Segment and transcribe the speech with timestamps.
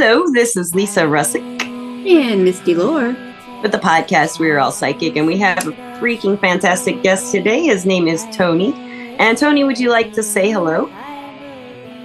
[0.00, 1.42] Hello, this is Lisa Russick.
[1.60, 3.16] And Misty Lore.
[3.62, 7.64] With the podcast, We're All Psychic, and we have a freaking fantastic guest today.
[7.64, 8.72] His name is Tony.
[9.18, 10.86] And Tony, would you like to say hello?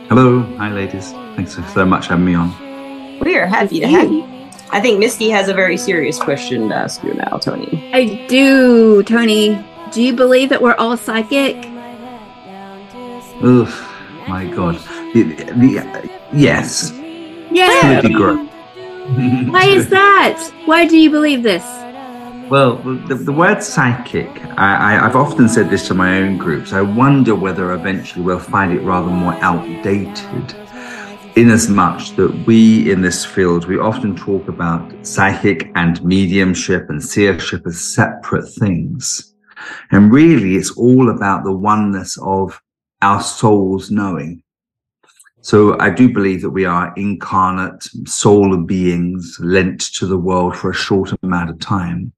[0.09, 0.41] Hello.
[0.57, 1.11] Hi, ladies.
[1.35, 3.19] Thanks so much for having me on.
[3.19, 4.23] We are happy to have you.
[4.71, 7.91] I think Misty has a very serious question to ask you now, Tony.
[7.93, 9.63] I do, Tony.
[9.91, 11.57] Do you believe that we're all psychic?
[13.43, 13.87] Oof,
[14.27, 14.79] my God.
[15.13, 16.91] The, the, yes.
[17.53, 18.01] Yeah.
[19.49, 20.51] Why is that?
[20.65, 21.63] Why do you believe this?
[22.49, 22.75] Well,
[23.07, 26.73] the, the word psychic, I, I, I've often said this to my own groups.
[26.73, 30.55] I wonder whether eventually we'll find it rather more outdated
[31.35, 37.65] inasmuch that we in this field, we often talk about psychic and mediumship and seership
[37.65, 39.33] as separate things.
[39.91, 42.61] And really, it's all about the oneness of
[43.01, 44.42] our souls knowing.
[45.43, 50.69] So I do believe that we are incarnate soul beings lent to the world for
[50.69, 52.13] a short amount of time.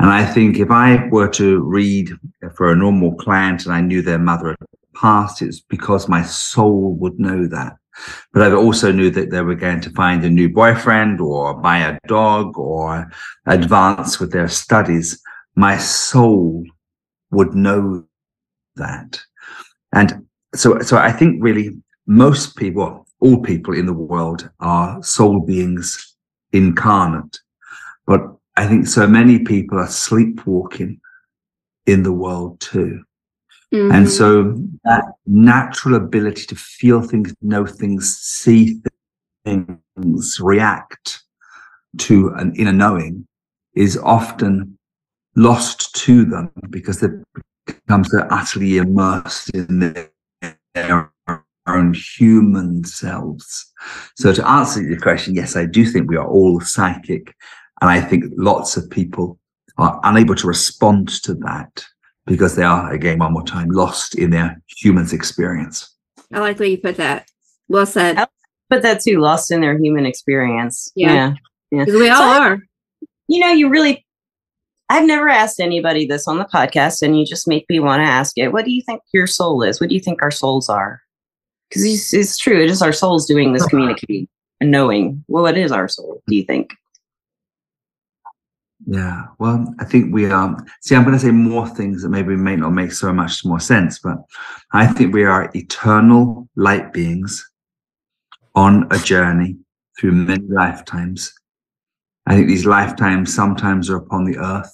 [0.00, 2.10] And I think if I were to read
[2.56, 4.56] for a normal client and I knew their mother had
[4.96, 7.76] passed, it's because my soul would know that.
[8.32, 11.78] But I also knew that they were going to find a new boyfriend or buy
[11.78, 13.08] a dog or
[13.46, 15.22] advance with their studies.
[15.54, 16.64] My soul
[17.30, 18.04] would know
[18.74, 19.20] that.
[19.92, 21.70] And so, so I think really
[22.06, 26.16] most people, all people in the world are soul beings
[26.52, 27.38] incarnate.
[28.06, 28.20] But
[28.56, 31.00] I think so many people are sleepwalking
[31.86, 33.02] in the world too.
[33.74, 33.92] Mm-hmm.
[33.92, 38.80] And so that natural ability to feel things, know things, see
[39.44, 41.22] things, react
[41.98, 43.26] to an inner knowing
[43.74, 44.78] is often
[45.34, 47.08] lost to them because they
[47.66, 50.10] become so utterly immersed in their,
[50.74, 51.12] their
[51.66, 53.72] own human selves.
[54.16, 57.34] So to answer your question, yes, I do think we are all psychic.
[57.80, 59.38] And I think lots of people
[59.78, 61.84] are unable to respond to that
[62.26, 65.94] because they are, again, one more time, lost in their human's experience.
[66.32, 67.28] I like the way you put that.
[67.68, 68.16] Well said.
[68.16, 68.26] I
[68.70, 70.90] put that too, lost in their human experience.
[70.96, 71.34] Yeah.
[71.70, 71.84] Yeah.
[71.86, 71.94] Yeah.
[71.94, 72.58] we all so, are.
[73.28, 74.04] You know, you really,
[74.88, 78.08] I've never asked anybody this on the podcast, and you just make me want to
[78.08, 78.52] ask it.
[78.52, 79.80] What do you think your soul is?
[79.80, 81.00] What do you think our souls are?
[81.68, 82.62] Because it's, it's true.
[82.62, 84.28] It is our souls doing this communicating
[84.60, 85.24] and knowing.
[85.28, 86.72] Well, what is our soul, do you think?
[88.86, 90.56] Yeah, well, I think we are.
[90.80, 93.58] See, I'm going to say more things that maybe may not make so much more
[93.58, 94.18] sense, but
[94.72, 97.44] I think we are eternal light beings
[98.54, 99.56] on a journey
[99.98, 101.32] through many lifetimes.
[102.26, 104.72] I think these lifetimes sometimes are upon the earth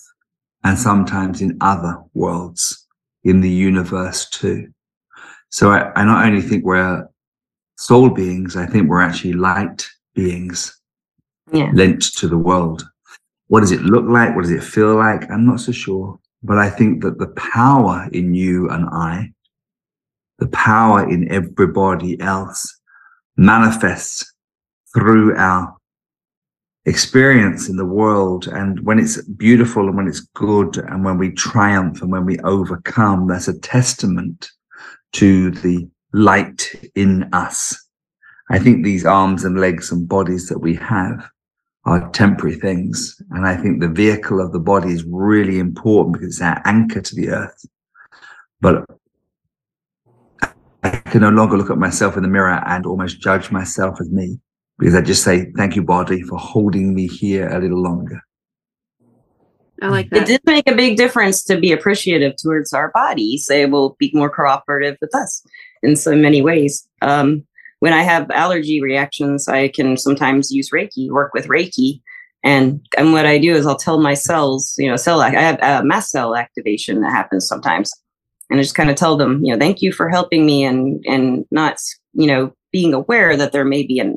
[0.64, 2.86] and sometimes in other worlds
[3.24, 4.72] in the universe too.
[5.52, 7.06] So I, I not only think we're
[7.76, 10.80] soul beings, I think we're actually light beings
[11.52, 11.70] yeah.
[11.74, 12.82] lent to the world.
[13.48, 14.34] What does it look like?
[14.34, 15.30] What does it feel like?
[15.30, 16.18] I'm not so sure.
[16.42, 19.30] But I think that the power in you and I,
[20.38, 22.80] the power in everybody else
[23.36, 24.32] manifests
[24.94, 25.76] through our
[26.86, 28.48] experience in the world.
[28.48, 32.38] And when it's beautiful and when it's good and when we triumph and when we
[32.38, 34.50] overcome, that's a testament
[35.12, 37.76] to the light in us.
[38.50, 41.28] I think these arms and legs and bodies that we have
[41.84, 43.20] are temporary things.
[43.30, 47.00] And I think the vehicle of the body is really important because it's our anchor
[47.00, 47.64] to the earth.
[48.60, 48.84] But
[50.82, 54.10] I can no longer look at myself in the mirror and almost judge myself as
[54.10, 54.38] me
[54.78, 58.20] because I just say, thank you, body, for holding me here a little longer.
[59.82, 60.22] I like that.
[60.22, 63.46] It did make a big difference to be appreciative towards our bodies.
[63.48, 65.44] They will be more cooperative with us
[65.82, 66.88] in so many ways.
[67.02, 67.44] Um,
[67.80, 72.00] when I have allergy reactions, I can sometimes use Reiki, work with Reiki.
[72.44, 75.58] And, and what I do is I'll tell my cells, you know, cell, I have
[75.60, 77.92] a mast cell activation that happens sometimes.
[78.50, 81.04] And I just kind of tell them, you know, thank you for helping me and,
[81.08, 81.78] and not,
[82.12, 84.14] you know, being aware that there may be a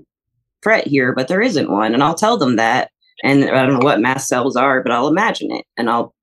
[0.64, 1.94] threat here, but there isn't one.
[1.94, 2.92] And I'll tell them that.
[3.24, 6.14] And I don't know what mast cells are, but I'll imagine it and I'll,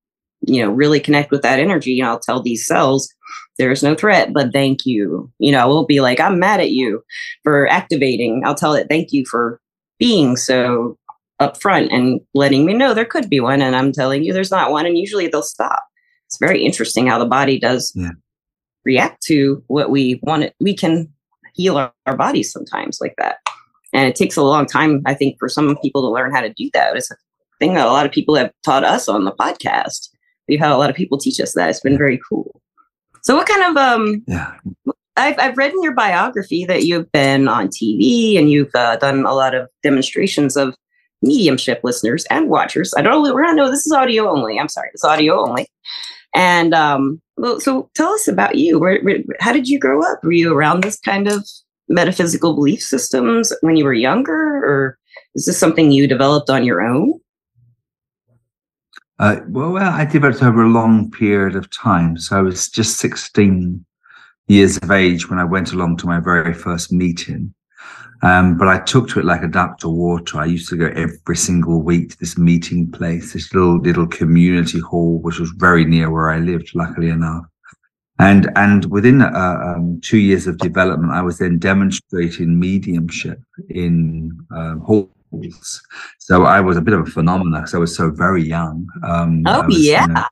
[0.42, 1.98] you know, really connect with that energy.
[1.98, 3.12] And I'll tell these cells,
[3.58, 5.30] there's no threat, but thank you.
[5.38, 7.02] You know, we'll be like, I'm mad at you
[7.42, 8.42] for activating.
[8.44, 9.60] I'll tell it, thank you for
[9.98, 10.98] being so
[11.40, 13.62] upfront and letting me know there could be one.
[13.62, 14.86] And I'm telling you there's not one.
[14.86, 15.82] And usually they'll stop.
[16.26, 18.12] It's very interesting how the body does yeah.
[18.84, 20.44] react to what we want.
[20.44, 20.54] It.
[20.60, 21.12] We can
[21.54, 23.36] heal our, our bodies sometimes like that.
[23.92, 26.52] And it takes a long time, I think, for some people to learn how to
[26.52, 26.96] do that.
[26.96, 27.16] It's a
[27.58, 30.08] thing that a lot of people have taught us on the podcast.
[30.48, 31.70] We've had a lot of people teach us that.
[31.70, 32.60] It's been very cool.
[33.22, 34.54] So what kind of um yeah
[35.16, 39.24] I've, I've read in your biography that you've been on TV and you've uh, done
[39.26, 40.74] a lot of demonstrations of
[41.20, 42.94] mediumship listeners and watchers.
[42.96, 44.58] I don't we're not know this is audio only.
[44.58, 45.68] I'm sorry, it's audio only.
[46.34, 48.78] And um, well, so tell us about you.
[48.78, 50.24] Where, where, how did you grow up?
[50.24, 51.46] Were you around this kind of
[51.92, 54.98] metaphysical belief systems when you were younger, or
[55.34, 57.20] is this something you developed on your own?
[59.18, 62.18] Uh, well, I developed over a long period of time.
[62.18, 63.84] So I was just 16
[64.48, 67.54] years of age when I went along to my very first meeting.
[68.22, 70.38] Um, but I took to it like a duck to water.
[70.38, 74.78] I used to go every single week to this meeting place, this little little community
[74.78, 77.44] hall, which was very near where I lived, luckily enough.
[78.22, 84.38] And and within uh, um, two years of development, I was then demonstrating mediumship in
[84.54, 85.82] uh, halls.
[86.20, 88.86] So I was a bit of a phenomenon because I was so very young.
[89.02, 90.24] Um, oh was, yeah, you know,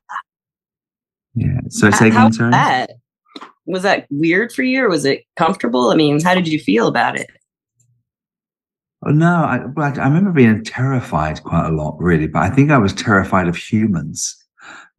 [1.35, 1.61] yeah.
[1.69, 2.53] So say again, sorry.
[2.53, 2.91] That?
[3.67, 5.91] Was that weird for you, or was it comfortable?
[5.91, 7.29] I mean, how did you feel about it?
[9.05, 12.29] Oh, no, I, I remember being terrified quite a lot, really.
[12.29, 14.40] But I think I was terrified of humans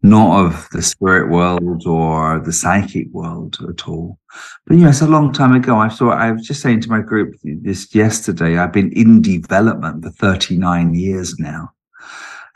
[0.04, 4.18] not of the spirit world or the psychic world at all.
[4.66, 5.78] But you know, it's a long time ago.
[5.78, 8.58] I thought I was just saying to my group this yesterday.
[8.58, 11.72] I've been in development for 39 years now.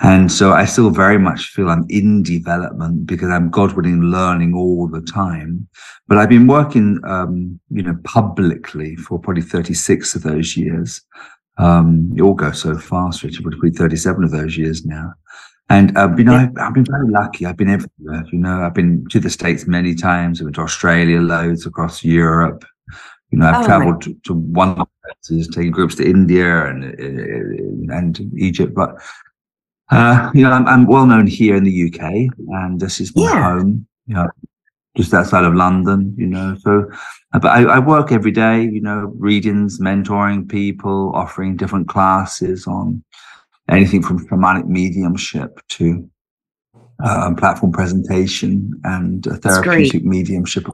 [0.01, 4.53] And so I still very much feel I'm in development because I'm God willing learning
[4.53, 5.67] all the time.
[6.07, 11.01] But I've been working, um, you know, publicly for probably 36 of those years.
[11.57, 15.13] Um, it all goes so fast, Richard, probably 37 of those years now.
[15.69, 17.45] And uh, you know, I've, I've, been very lucky.
[17.45, 18.23] I've been everywhere.
[18.31, 20.39] You know, I've been to the states many times.
[20.39, 22.63] I've been to Australia loads, across Europe.
[23.31, 27.95] You know, I've oh, traveled to, to one places, taking groups to India and uh,
[27.95, 28.75] and Egypt.
[28.75, 29.01] But
[29.89, 32.01] uh, you know, I'm, I'm, well known here in the UK,
[32.49, 33.43] and this is my yeah.
[33.43, 33.87] home.
[34.05, 34.27] You know,
[34.95, 36.13] just outside of London.
[36.15, 36.87] You know, so
[37.33, 38.61] uh, but I, I work every day.
[38.61, 43.03] You know, readings, mentoring people, offering different classes on
[43.69, 46.09] anything from shamanic mediumship to
[47.03, 50.67] uh, platform presentation and therapeutic mediumship.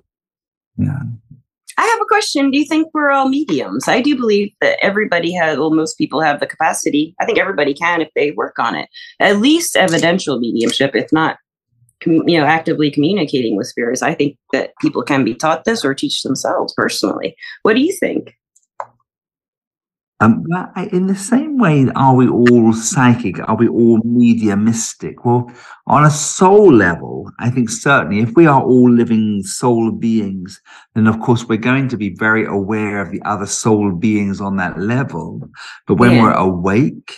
[0.77, 0.99] Yeah.
[1.77, 2.51] I have a question.
[2.51, 3.88] Do you think we're all mediums?
[3.88, 7.15] I do believe that everybody has, well, most people have the capacity.
[7.19, 8.89] I think everybody can if they work on it.
[9.19, 11.38] At least evidential mediumship, if not,
[12.05, 14.01] you know, actively communicating with spirits.
[14.01, 17.35] I think that people can be taught this or teach themselves personally.
[17.63, 18.35] What do you think?
[20.21, 20.45] Um,
[20.91, 23.39] in the same way, are we all psychic?
[23.50, 25.25] Are we all mediumistic?
[25.25, 25.51] Well,
[25.88, 30.62] on a soul level, I think certainly if we are all living soul beings,
[30.94, 34.57] then of course we're going to be very aware of the other soul beings on
[34.57, 35.50] that level.
[35.88, 36.21] But when yeah.
[36.21, 37.17] we're awake,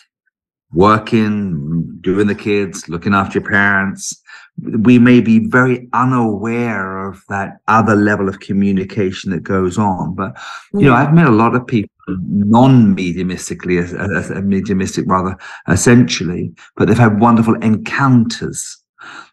[0.71, 4.21] working, doing the kids, looking after your parents,
[4.61, 10.15] we may be very unaware of that other level of communication that goes on.
[10.15, 10.38] But,
[10.73, 16.88] you know, I've met a lot of people non-mediumistically, as, as mediumistic rather, essentially, but
[16.88, 18.77] they've had wonderful encounters.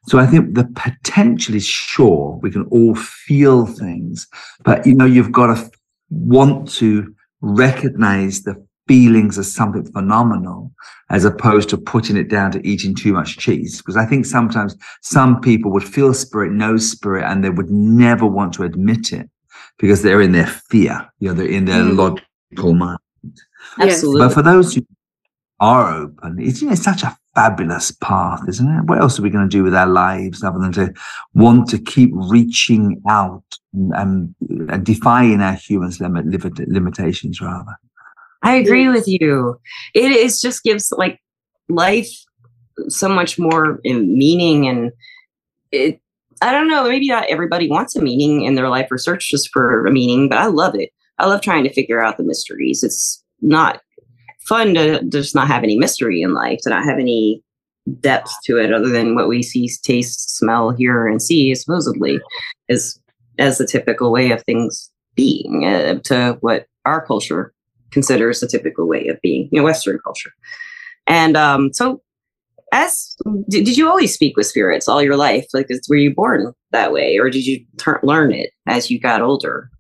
[0.07, 2.39] So I think the potential is sure.
[2.43, 4.27] We can all feel things,
[4.65, 5.71] but you know, you've got to
[6.11, 8.57] want to recognize the
[8.89, 10.73] feelings as something phenomenal
[11.11, 13.79] as opposed to putting it down to eating too much cheese.
[13.79, 18.27] Because I think sometimes some people would feel spirit, know spirit, and they would never
[18.27, 19.31] want to admit it
[19.79, 21.09] because they're in their fear.
[21.21, 21.97] You know, they're in their mm.
[22.51, 22.99] Logical mind.
[23.79, 24.21] Absolutely.
[24.21, 24.87] But for those who
[25.61, 28.85] are open, it's, you know, it's such a fabulous path, isn't it?
[28.85, 30.93] What else are we going to do with our lives other than to
[31.35, 34.35] want to keep reaching out and,
[34.69, 36.27] and defying our humans' limit,
[36.69, 37.79] limitations, rather?
[38.43, 39.61] I agree with you.
[39.95, 41.21] It is just gives like
[41.69, 42.11] life
[42.89, 44.93] so much more meaning and
[45.71, 46.01] it
[46.43, 49.51] I don't know, maybe not everybody wants a meaning in their life or search just
[49.53, 50.91] for a meaning, but I love it.
[51.21, 52.83] I love trying to figure out the mysteries.
[52.83, 53.83] It's not
[54.47, 57.43] fun to just not have any mystery in life, to not have any
[58.01, 62.21] depth to it other than what we see, taste, smell, hear, and see, supposedly,
[62.69, 62.99] is
[63.39, 67.53] as the typical way of things being uh, to what our culture
[67.91, 70.31] considers the typical way of being, you know, Western culture.
[71.07, 72.03] And um, so,
[72.73, 73.17] as
[73.49, 75.47] did, did you always speak with spirits all your life?
[75.53, 79.01] Like, is, were you born that way, or did you ter- learn it as you
[79.01, 79.71] got older?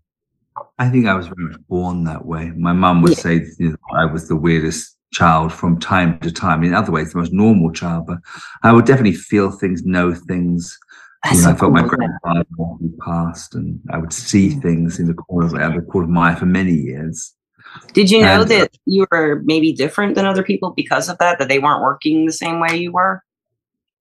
[0.79, 2.53] I think I was very much born that way.
[2.57, 3.19] My mum would yeah.
[3.19, 6.63] say you know, I was the weirdest child from time to time.
[6.63, 8.19] In other ways, the most normal child, but
[8.63, 10.79] I would definitely feel things, know things.
[11.27, 12.45] You know, so I felt cool, my grandfather
[13.05, 16.35] passed, and I would see things in the corner of, the corner of my eye
[16.35, 17.35] for many years.
[17.93, 21.19] Did you know and, uh, that you were maybe different than other people because of
[21.19, 21.39] that?
[21.39, 23.23] That they weren't working the same way you were?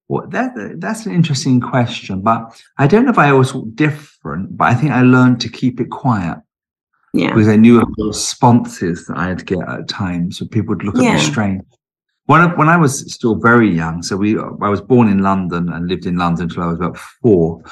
[0.08, 4.58] Well, that that's an interesting question, but I don't know if I was different.
[4.58, 6.40] But I think I learned to keep it quiet.
[7.14, 7.34] Yeah.
[7.34, 10.96] Because I knew of the responses that I'd get at times, so people would look
[10.96, 11.16] at Yeah.
[11.16, 11.64] me strange.
[12.26, 15.70] When I, when I was still very young, so we I was born in London
[15.70, 17.64] and lived in London until I was about four,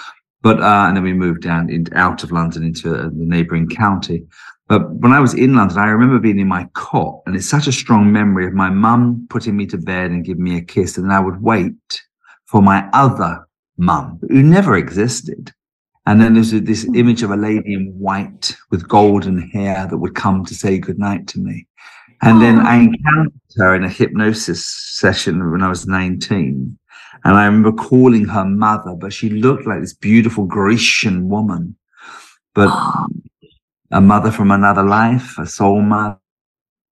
[0.41, 4.25] but uh, and then we moved down in, out of London into the neighbouring county.
[4.67, 7.67] But when I was in London, I remember being in my cot, and it's such
[7.67, 10.98] a strong memory of my mum putting me to bed and giving me a kiss,
[10.98, 12.01] and then I would wait
[12.46, 15.53] for my other mum, who never existed.
[16.08, 20.16] And then there's this image of a lady in white with golden hair that would
[20.16, 21.68] come to say goodnight to me.
[22.22, 26.80] And then I encountered her in a hypnosis session when I was 19.
[27.26, 31.76] And I remember calling her mother, but she looked like this beautiful Grecian woman,
[32.56, 32.70] but
[33.92, 36.18] a mother from another life, a soul mother.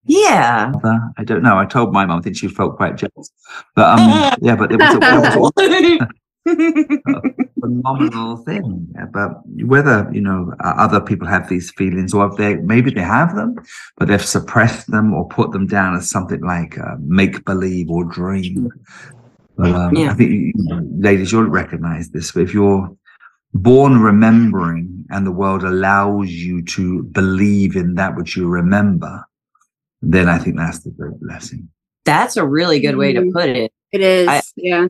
[0.06, 0.72] Yeah.
[1.18, 1.58] I don't know.
[1.58, 3.32] I told my mum, I think she felt quite jealous.
[3.76, 5.98] But um, yeah, but it was, it
[6.46, 8.88] was phenomenal thing.
[8.96, 12.92] Yeah, But whether you know uh, other people have these feelings, or if they maybe
[12.92, 13.56] they have them,
[13.98, 18.04] but they've suppressed them or put them down as something like uh, make believe or
[18.06, 18.70] dream.
[19.58, 20.12] But um, Yeah.
[20.12, 22.32] I think you know, ladies, you'll recognize this.
[22.32, 22.90] But if you're
[23.54, 29.24] born remembering, and the world allows you to believe in that which you remember,
[30.02, 31.68] then I think that's the great blessing.
[32.06, 33.34] That's a really good way to Mm.
[33.34, 33.72] put it.
[33.92, 34.28] It is.
[34.28, 34.88] I- yeah.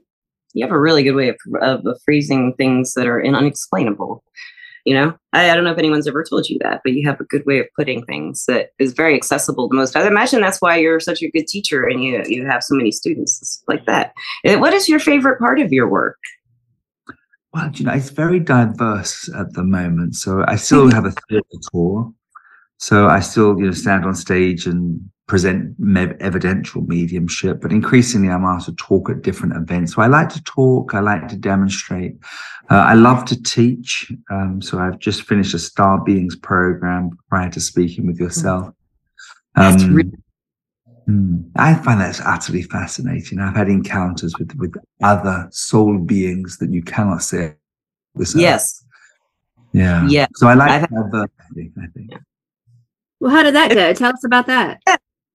[0.53, 4.24] You have a really good way of, of, of freezing things that are in unexplainable.
[4.86, 7.20] You know, I, I don't know if anyone's ever told you that, but you have
[7.20, 9.96] a good way of putting things that is very accessible to most.
[9.96, 12.91] I imagine that's why you're such a good teacher and you you have so many
[12.91, 14.13] students like that.
[14.44, 16.18] What is your favorite part of your work?
[17.53, 20.15] Well, you know, it's very diverse at the moment.
[20.15, 22.13] So I still have a theatre tour.
[22.80, 28.30] So I still, you know, stand on stage and present me- evidential mediumship, but increasingly
[28.30, 29.94] I'm asked to talk at different events.
[29.94, 32.16] So I like to talk, I like to demonstrate.
[32.72, 34.12] Uh, I love to teach.
[34.32, 38.74] Um, so I've just finished a Star Beings program prior to speaking with yourself.
[39.56, 40.14] That's Um, really-
[41.06, 41.38] Hmm.
[41.56, 43.40] I find that's utterly fascinating.
[43.40, 47.38] I've had encounters with with other soul beings that you cannot see.
[47.38, 48.36] earth.
[48.36, 48.86] Yes.
[49.74, 50.08] Yeah.
[50.08, 50.28] Yeah.
[50.36, 52.12] So I like I've- diversity, I think.
[53.20, 53.94] Well, how did that go?
[53.94, 54.80] Tell us about that.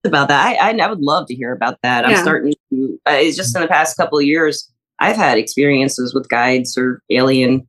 [0.05, 0.47] about that.
[0.47, 2.07] I, I I would love to hear about that.
[2.07, 3.01] I'm starting to.
[3.09, 7.03] Uh, it's just in the past couple of years, I've had experiences with guides or
[7.11, 7.67] alien.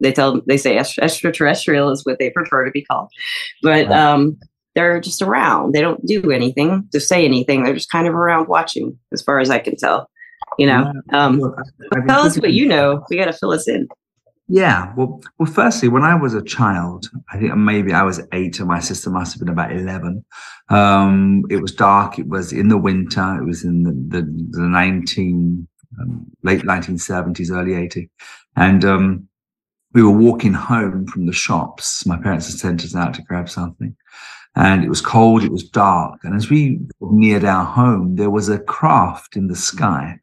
[0.00, 3.08] They tell they say extraterrestrial is what they prefer to be called,
[3.62, 3.90] but Right.
[3.90, 4.36] um,
[4.74, 5.72] they're just around.
[5.74, 7.62] They don't do anything to say anything.
[7.62, 10.08] They're just kind of around watching, as far as I can tell.
[10.58, 10.92] You know.
[11.12, 13.04] Um, Well, I- I've been tell us what you know.
[13.10, 13.86] We got to fill us in.
[14.52, 14.92] Yeah.
[14.96, 18.68] Well, well, firstly, when I was a child, I think maybe I was eight and
[18.68, 20.22] my sister must have been about 11.
[20.68, 22.18] Um, it was dark.
[22.18, 23.38] It was in the winter.
[23.40, 25.66] It was in the, the, the 19,
[25.98, 28.10] um, late 1970s, early 80.
[28.54, 29.28] And, um,
[29.94, 32.04] we were walking home from the shops.
[32.04, 33.96] My parents had sent us out to grab something
[34.54, 35.44] and it was cold.
[35.44, 36.20] It was dark.
[36.24, 40.18] And as we neared our home, there was a craft in the sky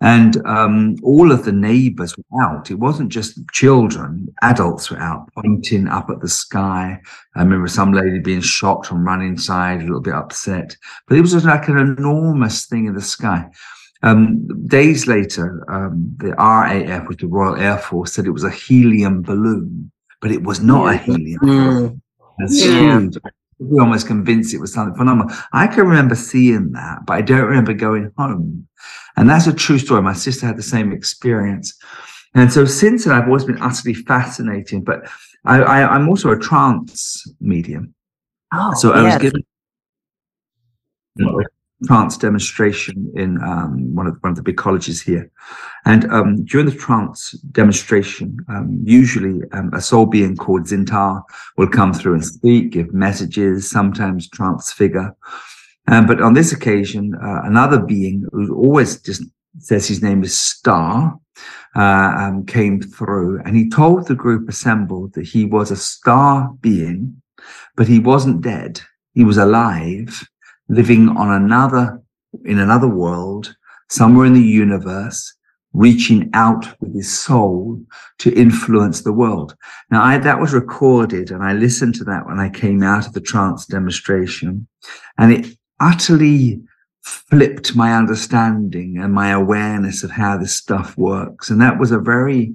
[0.00, 2.70] and um, all of the neighbors were out.
[2.70, 6.98] It wasn't just children, adults were out pointing up at the sky.
[7.36, 10.76] I remember some lady being shocked and run inside, a little bit upset.
[11.06, 13.46] But it was just like an enormous thing in the sky.
[14.02, 18.50] Um, days later, um, the RAF, with the Royal Air Force, said it was a
[18.50, 19.92] helium balloon,
[20.22, 21.38] but it was not a helium.
[21.42, 22.02] balloon.
[22.38, 23.00] It's Yeah.
[23.60, 25.36] We almost convinced it was something phenomenal.
[25.52, 28.66] I can remember seeing that, but I don't remember going home.
[29.16, 30.02] And that's a true story.
[30.02, 31.78] My sister had the same experience.
[32.34, 34.84] And so since then, I've always been utterly fascinated.
[34.84, 35.02] But
[35.44, 37.94] I, I, I'm also a trance medium.
[38.52, 39.42] Oh, So I was given
[41.86, 45.30] trance demonstration in um, one of one of the big colleges here,
[45.84, 51.22] and um, during the trance demonstration, um, usually um, a soul being called Zintar
[51.56, 55.14] will come through and speak, give messages, sometimes transfigure.
[55.88, 59.22] Um, but on this occasion, uh, another being who always just
[59.58, 61.18] says his name is Star
[61.76, 66.52] uh, um, came through, and he told the group assembled that he was a star
[66.60, 67.20] being,
[67.76, 68.80] but he wasn't dead.
[69.14, 70.26] He was alive,
[70.70, 72.00] living on another
[72.44, 73.54] in another world,
[73.88, 75.34] somewhere in the universe,
[75.72, 77.82] reaching out with his soul
[78.18, 79.56] to influence the world.
[79.90, 83.12] Now, I, that was recorded, and I listened to that when I came out of
[83.12, 84.66] the trance demonstration,
[85.18, 86.60] and it utterly
[87.02, 91.50] flipped my understanding and my awareness of how this stuff works.
[91.50, 92.52] And that was a very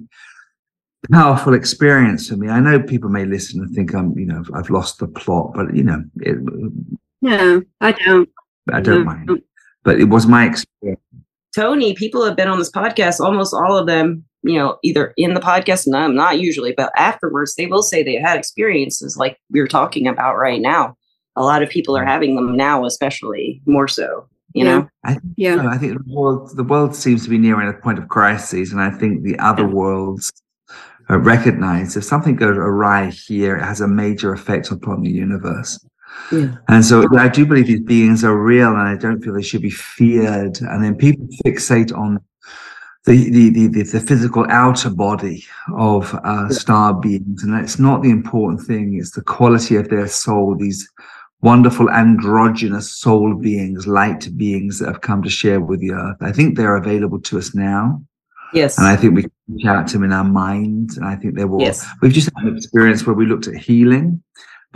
[1.10, 2.48] powerful experience for me.
[2.48, 5.74] I know people may listen and think I'm, you know, I've lost the plot, but
[5.74, 6.38] you know, it,
[7.22, 8.28] No, I don't.
[8.72, 9.04] I don't No.
[9.04, 9.42] mind.
[9.84, 11.00] But it was my experience.
[11.54, 15.34] Tony, people have been on this podcast, almost all of them, you know, either in
[15.34, 19.60] the podcast, no, not usually, but afterwards, they will say they had experiences like we
[19.60, 20.96] are talking about right now.
[21.36, 24.26] A lot of people are having them now, especially more so.
[24.54, 24.78] You Yeah.
[24.78, 25.68] know, I, Yeah.
[25.68, 28.80] I think the world, the world seems to be nearing a point of crisis, and
[28.80, 29.72] I think the other Yeah.
[29.74, 30.32] worlds
[31.08, 35.78] uh, recognize if something goes awry here, it has a major effect upon the universe.
[36.32, 36.56] Yeah.
[36.68, 39.62] And so I do believe these beings are real, and I don't feel they should
[39.62, 40.60] be feared.
[40.60, 42.20] And then people fixate on
[43.04, 45.44] the the the, the, the physical outer body
[45.76, 48.96] of uh, star beings, and it's not the important thing.
[48.98, 50.56] It's the quality of their soul.
[50.56, 50.88] These
[51.42, 56.16] wonderful androgynous soul beings, light beings that have come to share with the earth.
[56.20, 58.02] I think they're available to us now,
[58.52, 60.96] yes, and I think we can reach out to them in our minds.
[60.96, 61.60] And I think they will.
[61.60, 64.22] yes, We've just had an experience where we looked at healing,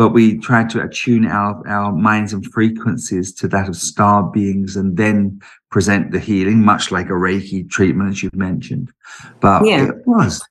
[0.01, 4.75] but we try to attune our, our minds and frequencies to that of star beings
[4.75, 5.39] and then
[5.71, 8.91] present the healing, much like a Reiki treatment, as you've mentioned.
[9.43, 9.89] But Yeah.
[9.89, 10.43] it was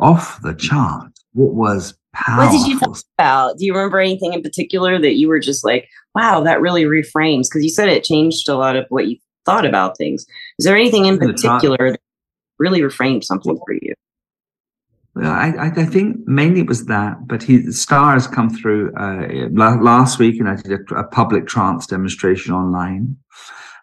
[0.00, 1.12] off the chart.
[1.34, 2.58] What was powerful.
[2.58, 3.58] What did you talk about?
[3.58, 7.44] Do you remember anything in particular that you were just like, wow, that really reframes?
[7.48, 10.26] Because you said it changed a lot of what you thought about things.
[10.58, 12.00] Is there anything in particular that
[12.58, 13.94] really reframed something for you?
[15.16, 18.92] Well, I, I, I think mainly it was that, but he Star has come through
[18.96, 23.16] uh, last week, and I did a, a public trance demonstration online,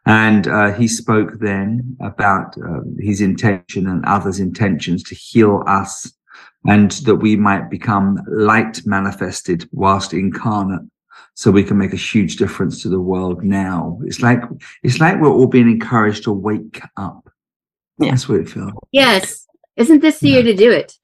[0.05, 6.13] and uh, he spoke then about uh, his intention and others' intentions to heal us,
[6.65, 10.87] and that we might become light manifested whilst incarnate,
[11.33, 13.99] so we can make a huge difference to the world now.
[14.03, 14.43] It's like
[14.83, 17.27] it's like we're all being encouraged to wake up.
[17.97, 18.11] Yeah.
[18.11, 18.73] That's what it feels.
[18.91, 19.47] Yes.
[19.75, 20.95] Isn't this the year to do it?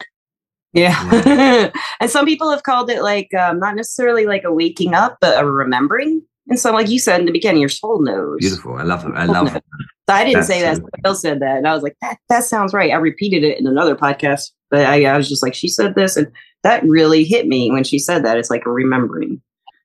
[0.74, 1.72] Yeah.
[2.00, 5.42] and some people have called it like um, not necessarily like a waking up, but
[5.42, 6.22] a remembering.
[6.48, 8.38] And so, like you said in the beginning, your soul knows.
[8.40, 8.76] Beautiful.
[8.76, 9.12] I love it.
[9.16, 9.64] I love it.
[10.10, 10.78] So I didn't That's say that.
[10.78, 11.58] so- Somebody else said that.
[11.58, 12.92] And I was like, that, that sounds right.
[12.92, 16.18] I repeated it in another podcast, but I, I was just like, she said this.
[16.18, 16.28] And
[16.64, 18.38] that really hit me when she said that.
[18.38, 19.42] It's like a remembering,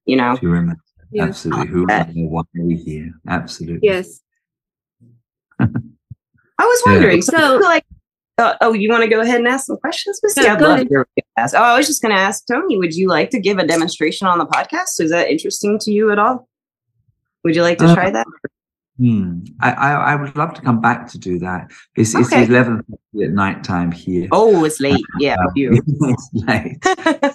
[0.07, 0.33] you know?
[0.33, 0.81] If you remember,
[1.13, 1.25] Yeah.
[1.25, 1.67] absolutely.
[1.69, 3.13] Who and why are we here?
[3.29, 3.87] Absolutely.
[3.87, 4.21] Yes.
[5.61, 6.93] I was Yeah.
[6.93, 7.23] wondering.
[7.23, 7.85] So, So- like,
[8.39, 10.43] uh, oh, you want to go ahead and ask some questions, Misty?
[10.43, 10.89] Yeah, I'd go love ahead.
[10.89, 11.55] to hear ask.
[11.55, 14.27] Oh, I was just going to ask Tony, would you like to give a demonstration
[14.27, 15.01] on the podcast?
[15.01, 16.49] Is that interesting to you at all?
[17.45, 18.27] Would you like to Uh, try that?
[18.97, 19.41] Hmm.
[19.61, 21.73] I, I I would love to come back to do that.
[21.97, 22.81] It's it's eleven
[23.21, 24.29] at night time here.
[24.31, 25.05] Oh, it's late.
[25.19, 25.73] Yeah, Um, you.
[25.87, 26.79] it's late.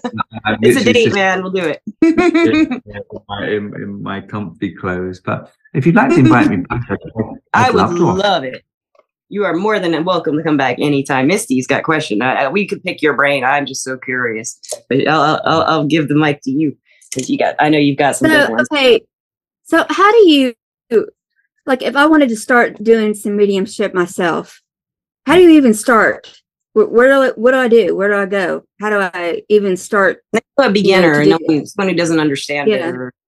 [0.62, 1.44] It's a date, just man.
[1.44, 1.82] We'll do it.
[2.02, 2.82] in
[3.28, 5.20] my- in, in my comfy clothes.
[5.20, 6.98] But if you'd like to invite me back, I'd,
[7.54, 8.06] I I'd would love to.
[8.06, 8.64] love it.
[9.30, 11.28] You are more than welcome to come back anytime.
[11.28, 12.22] Misty's got a question.
[12.22, 13.44] I, I- we could pick your brain.
[13.44, 14.60] I'm just so curious.
[14.90, 16.76] But I'll, I'll, I'll- I'll give the mic to you
[17.14, 17.56] because you got.
[17.60, 18.68] I know you've got some good So ones.
[18.74, 19.02] okay.
[19.64, 20.54] So how do you
[21.68, 24.62] like if I wanted to start doing some mediumship myself?
[25.28, 26.42] How do you even start?
[26.74, 27.96] Where, where do I, what do I do?
[27.96, 28.64] Where do I go?
[28.80, 30.24] How do I even start?
[30.58, 32.80] a beginner, to and no someone who doesn't understand it.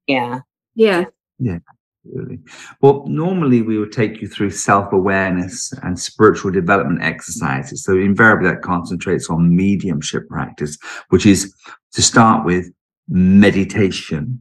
[0.08, 0.40] Yeah.
[0.76, 1.06] Yeah.
[1.40, 1.60] Yeah.
[2.04, 2.40] Really.
[2.82, 7.84] Well, normally we would take you through self awareness and spiritual development exercises.
[7.84, 10.78] So, invariably, that concentrates on mediumship practice,
[11.10, 11.54] which is
[11.94, 12.72] to start with
[13.08, 14.40] meditation.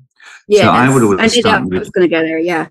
[0.48, 0.70] Yeah.
[0.70, 2.38] I would always I knew start that with- was going to go there.
[2.38, 2.68] Yeah.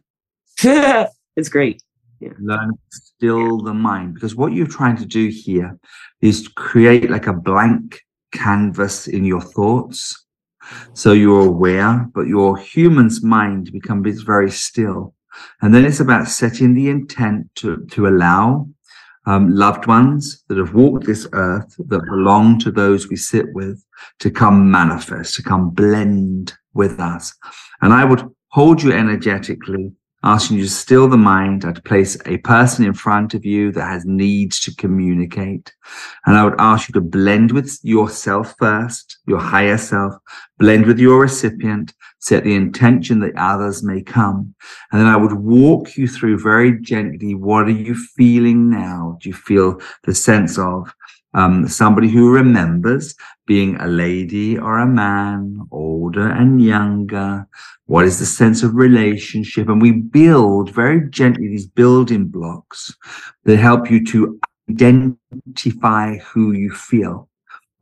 [1.36, 1.82] it's great.
[2.20, 2.34] Yeah.
[2.40, 5.78] Learn to still the mind because what you're trying to do here
[6.22, 8.02] is create like a blank
[8.34, 10.26] canvas in your thoughts.
[10.94, 15.14] So you're aware, but your human's mind becomes very still.
[15.62, 18.68] And then it's about setting the intent to, to allow
[19.26, 23.84] um, loved ones that have walked this earth, that belong to those we sit with,
[24.20, 27.36] to come manifest, to come blend with us.
[27.82, 29.92] And I would hold you energetically,
[30.24, 31.64] asking you to still the mind.
[31.64, 35.74] I'd place a person in front of you that has needs to communicate.
[36.26, 40.16] And I would ask you to blend with yourself first, your higher self,
[40.58, 44.54] blend with your recipient, set the intention that others may come.
[44.92, 47.34] And then I would walk you through very gently.
[47.34, 49.18] What are you feeling now?
[49.22, 50.94] Do you feel the sense of
[51.34, 53.16] um, somebody who remembers
[53.46, 57.48] being a lady or a man, older and younger?
[57.86, 59.70] What is the sense of relationship?
[59.70, 62.96] And we build very gently these building blocks
[63.46, 64.40] that help you to
[64.70, 67.29] identify who you feel.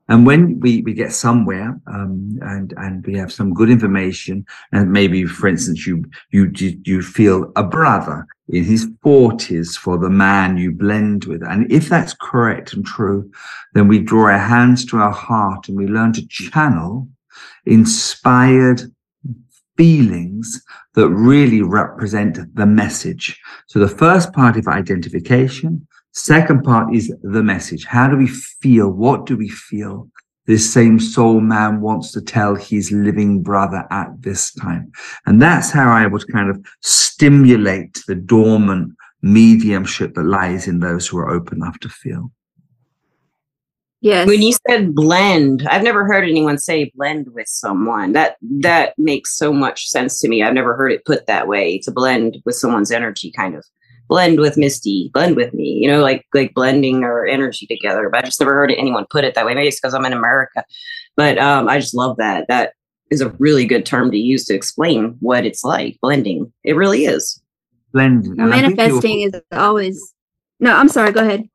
[0.09, 4.91] And when we, we get somewhere um, and and we have some good information, and
[4.91, 10.57] maybe, for instance, you you you feel a brother in his forties for the man
[10.57, 13.29] you blend with, and if that's correct and true,
[13.73, 17.07] then we draw our hands to our heart and we learn to channel
[17.65, 18.81] inspired
[19.75, 20.63] feelings
[20.95, 23.39] that really represent the message.
[23.67, 25.87] So the first part is identification.
[26.17, 27.85] Second part is the message.
[27.85, 28.89] How do we feel?
[28.89, 30.09] What do we feel?
[30.47, 34.91] This same soul man wants to tell his living brother at this time.
[35.27, 41.05] And that's how I would kind of stimulate the dormant mediumship that lies in those
[41.07, 42.31] who are open enough to feel.
[44.01, 44.27] Yes.
[44.27, 48.13] When you said blend, I've never heard anyone say blend with someone.
[48.13, 50.41] That that makes so much sense to me.
[50.41, 53.63] I've never heard it put that way to blend with someone's energy, kind of
[54.07, 55.79] blend with Misty, blend with me.
[55.81, 58.09] You know, like like blending our energy together.
[58.09, 59.53] But I just never heard anyone put it that way.
[59.53, 60.63] Maybe it's because I'm in America,
[61.15, 62.47] but um, I just love that.
[62.47, 62.73] That
[63.09, 66.51] is a really good term to use to explain what it's like blending.
[66.63, 67.41] It really is
[67.91, 68.35] blending.
[68.35, 70.13] manifesting is always.
[70.59, 71.11] No, I'm sorry.
[71.11, 71.47] Go ahead.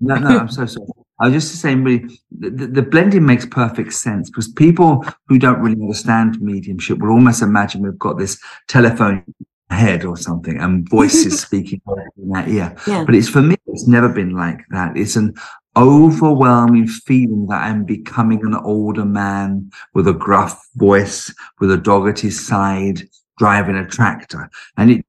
[0.00, 0.86] No, no, I'm so sorry.
[1.20, 5.58] I was just saying, really, the, the, blending makes perfect sense because people who don't
[5.58, 9.24] really understand mediumship will almost imagine we've got this telephone
[9.70, 11.80] head or something and voices speaking
[12.16, 12.74] in that ear.
[12.86, 13.04] Yeah.
[13.04, 14.96] But it's for me, it's never been like that.
[14.96, 15.34] It's an
[15.76, 22.08] overwhelming feeling that I'm becoming an older man with a gruff voice, with a dog
[22.08, 23.02] at his side,
[23.38, 24.50] driving a tractor.
[24.76, 25.04] And it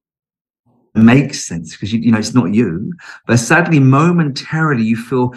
[0.95, 2.91] makes sense because you, you know it's not you
[3.27, 5.33] but suddenly momentarily you feel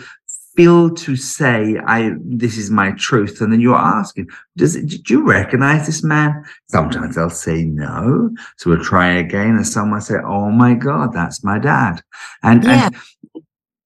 [0.55, 5.09] feel to say i this is my truth and then you're asking does it, did
[5.09, 6.45] you recognize this man?
[6.69, 11.43] Sometimes they'll say no so we'll try again and someone say oh my god that's
[11.43, 12.03] my dad.
[12.43, 12.87] And, yeah.
[12.87, 12.97] and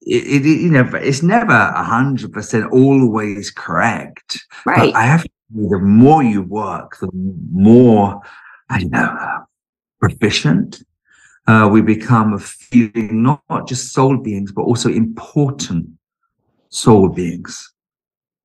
[0.03, 4.93] it, it, you know it's never a hundred percent always correct right.
[4.93, 7.09] But i have to the more you work the
[7.53, 8.21] more
[8.69, 9.47] i don't know
[10.01, 10.83] proficient
[11.47, 15.89] uh, we become a feeling not, not just soul beings, but also important
[16.77, 17.73] soul beings.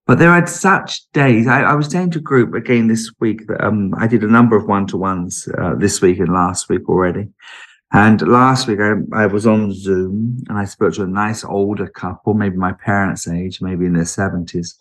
[0.08, 1.48] But there are such days.
[1.48, 4.28] I, I was saying to a group again this week that um, I did a
[4.28, 7.28] number of one to ones uh, this week and last week already.
[7.94, 11.88] And last week I, I was on Zoom and I spoke to a nice older
[11.88, 14.76] couple, maybe my parents' age, maybe in their 70s.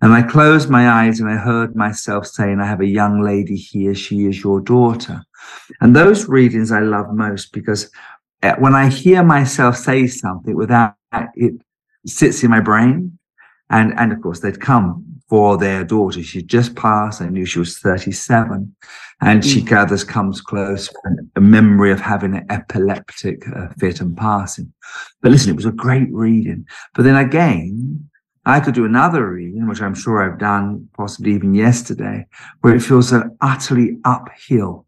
[0.00, 3.56] And I closed my eyes and I heard myself saying, I have a young lady
[3.56, 3.94] here.
[3.96, 5.24] She is your daughter.
[5.80, 7.90] And those readings I love most because
[8.44, 10.94] uh, when I hear myself say something without
[11.34, 11.54] it
[12.08, 13.18] sits in my brain.
[13.70, 16.22] And, and of course they'd come for their daughter.
[16.22, 17.20] She'd just passed.
[17.20, 18.74] I knew she was 37
[19.20, 19.68] and she mm.
[19.68, 20.88] gathers comes close
[21.36, 24.72] a memory of having an epileptic uh, fit and passing.
[25.20, 26.66] But listen, it was a great reading.
[26.94, 28.08] But then again,
[28.46, 32.26] I could do another reading, which I'm sure I've done possibly even yesterday,
[32.62, 34.86] where it feels so utterly uphill.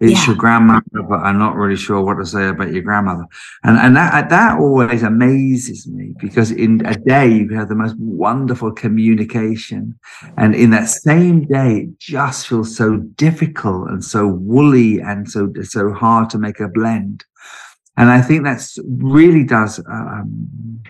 [0.00, 0.26] It's yeah.
[0.26, 3.24] your grandmother, but I'm not really sure what to say about your grandmother.
[3.64, 7.96] And and that that always amazes me because in a day you have the most
[7.98, 9.98] wonderful communication,
[10.36, 15.52] and in that same day it just feels so difficult and so woolly and so
[15.62, 17.24] so hard to make a blend.
[17.96, 19.80] And I think that's really does.
[19.90, 20.82] Um,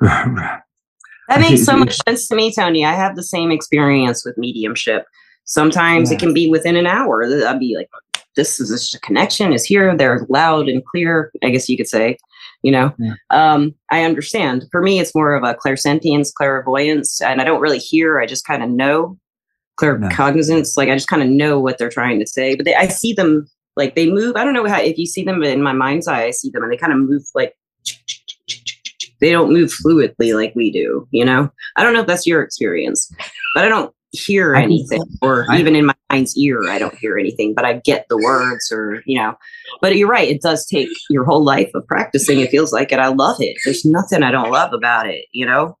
[1.28, 2.84] That makes so much sense to me, Tony.
[2.84, 5.06] I have the same experience with mediumship.
[5.44, 6.16] Sometimes yeah.
[6.16, 7.24] it can be within an hour.
[7.24, 7.88] I'd be like,
[8.36, 9.96] this is just a connection is here.
[9.96, 12.18] They're loud and clear, I guess you could say.
[12.62, 13.14] You know, yeah.
[13.30, 14.64] um, I understand.
[14.72, 18.18] For me, it's more of a clairsentience, clairvoyance, and I don't really hear.
[18.18, 19.18] I just kind of know
[19.78, 20.76] claircognizance.
[20.76, 20.82] No.
[20.82, 22.56] Like I just kind of know what they're trying to say.
[22.56, 24.36] But they, I see them like they move.
[24.36, 26.24] I don't know how if you see them in my mind's eye.
[26.24, 27.54] I see them and they kind of move like
[29.20, 31.50] they don't move fluidly like we do, you know?
[31.76, 33.10] I don't know if that's your experience,
[33.54, 37.54] but I don't hear anything or even in my mind's ear, I don't hear anything,
[37.54, 39.36] but I get the words or, you know,
[39.80, 40.28] but you're right.
[40.28, 42.40] It does take your whole life of practicing.
[42.40, 42.98] It feels like it.
[42.98, 43.56] I love it.
[43.64, 45.76] There's nothing I don't love about it, you know?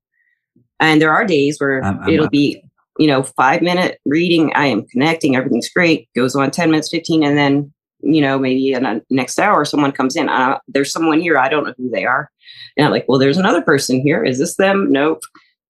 [0.78, 2.62] And there are days where I'm, I'm, it'll be,
[2.98, 4.52] you know, five minute reading.
[4.54, 5.36] I am connecting.
[5.36, 6.08] Everything's great.
[6.14, 7.22] Goes on 10 minutes, 15.
[7.22, 10.28] And then, you know, maybe in the next hour, someone comes in.
[10.28, 11.38] Uh, there's someone here.
[11.38, 12.30] I don't know who they are
[12.76, 14.22] and I'm like, well, there's another person here.
[14.22, 14.90] Is this them?
[14.90, 15.22] Nope.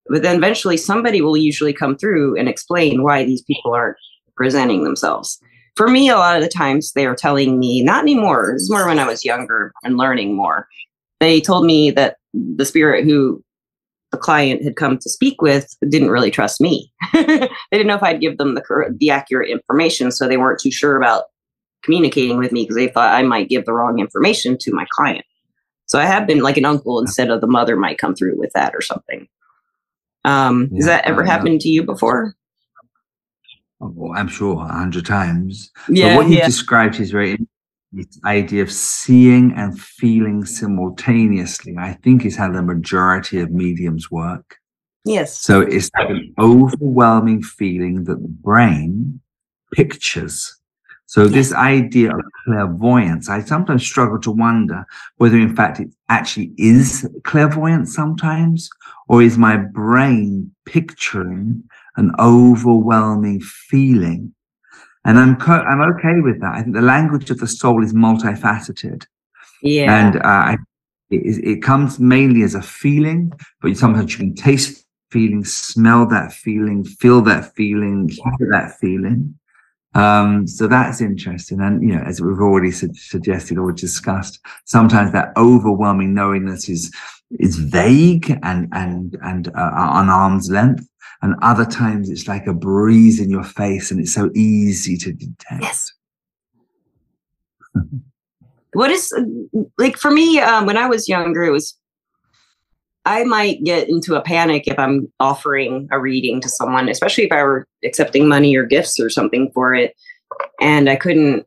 [0.08, 3.96] But then eventually somebody will usually come through and explain why these people aren't
[4.36, 5.38] presenting themselves.
[5.76, 8.52] For me, a lot of the times they are telling me, not anymore.
[8.54, 10.68] This is more when I was younger and learning more.
[11.20, 13.42] They told me that the spirit who
[14.12, 16.92] the client had come to speak with didn't really trust me.
[17.12, 20.70] they didn't know if I'd give them the the accurate information, so they weren't too
[20.70, 21.24] sure about
[21.82, 25.24] communicating with me because they thought I might give the wrong information to my client.
[25.86, 28.52] So I have been like an uncle instead of the mother might come through with
[28.54, 29.28] that or something.
[30.26, 32.34] Um, yeah, has that ever uh, happened to you before?
[33.80, 35.70] Oh, I'm sure a hundred times.
[35.88, 36.10] Yeah.
[36.10, 36.46] But what you yeah.
[36.46, 37.38] described is very
[37.92, 44.10] this idea of seeing and feeling simultaneously, I think is how the majority of mediums
[44.10, 44.58] work.
[45.04, 45.40] Yes.
[45.40, 49.20] So it's an overwhelming feeling that the brain
[49.72, 50.54] pictures.
[51.08, 54.84] So this idea of clairvoyance, I sometimes struggle to wonder
[55.18, 58.68] whether in fact it actually is clairvoyance sometimes,
[59.08, 61.62] or is my brain picturing
[61.96, 64.34] an overwhelming feeling?
[65.04, 66.54] And I'm, co- I'm okay with that.
[66.54, 69.06] I think the language of the soul is multifaceted.
[69.62, 70.08] Yeah.
[70.08, 70.56] And uh,
[71.10, 76.32] it, it comes mainly as a feeling, but sometimes you can taste feeling, smell that
[76.32, 79.38] feeling, feel that feeling, hear that feeling.
[79.96, 81.60] Um, so that's interesting.
[81.60, 86.94] And, you know, as we've already su- suggested or discussed, sometimes that overwhelming knowingness is,
[87.38, 90.86] is vague and, and, and, uh, on arm's length.
[91.22, 95.12] And other times it's like a breeze in your face and it's so easy to
[95.12, 95.62] detect.
[95.62, 95.92] Yes.
[98.74, 99.10] what is
[99.78, 101.74] like for me, um, when I was younger, it was
[103.06, 107.32] I might get into a panic if I'm offering a reading to someone, especially if
[107.32, 109.94] I were accepting money or gifts or something for it.
[110.60, 111.46] And I couldn't,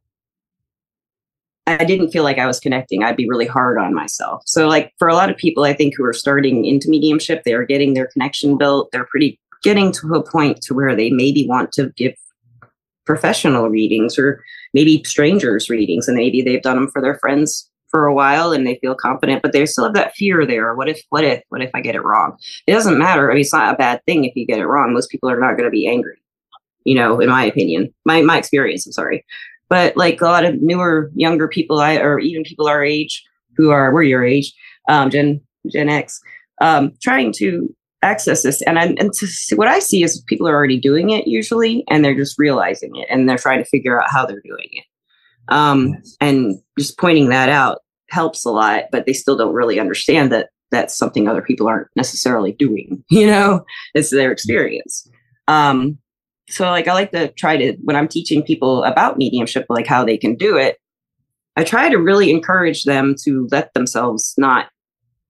[1.67, 3.03] I didn't feel like I was connecting.
[3.03, 4.41] I'd be really hard on myself.
[4.45, 7.53] So, like for a lot of people, I think who are starting into mediumship, they
[7.53, 8.89] are getting their connection built.
[8.93, 12.13] They're pretty getting to a point to where they maybe want to give
[13.05, 14.41] professional readings or
[14.73, 18.65] maybe strangers readings, and maybe they've done them for their friends for a while and
[18.65, 20.75] they feel confident, but they still have that fear there.
[20.75, 22.37] What if, what if, what if I get it wrong?
[22.67, 23.29] It doesn't matter.
[23.29, 24.93] I mean, it's not a bad thing if you get it wrong.
[24.93, 26.17] Most people are not going to be angry,
[26.83, 29.25] you know, in my opinion, my, my experience, I'm sorry.
[29.69, 33.23] But like a lot of newer, younger people, I, or even people our age
[33.55, 34.53] who are, we're your age,
[34.87, 36.19] um, Gen, Gen X,
[36.61, 38.61] um, trying to access this.
[38.63, 42.03] And, I, and see, what I see is people are already doing it usually, and
[42.03, 44.85] they're just realizing it and they're trying to figure out how they're doing it.
[45.49, 50.31] Um, and just pointing that out helps a lot, but they still don't really understand
[50.31, 53.03] that that's something other people aren't necessarily doing.
[53.09, 55.07] You know, it's their experience.
[55.47, 55.97] Um,
[56.47, 60.03] so like I like to try to when I'm teaching people about mediumship, like how
[60.05, 60.77] they can do it,
[61.55, 64.67] I try to really encourage them to let themselves not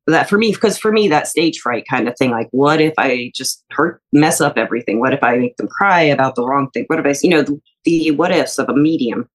[0.10, 2.94] that for me because for me that stage fright kind of thing like what if
[2.98, 6.70] i just hurt mess up everything what if i make them cry about the wrong
[6.72, 9.30] thing what if i you know the, the what ifs of a medium